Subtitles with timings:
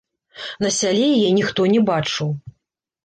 [0.65, 2.29] На сяле яе ніхто не бачыў.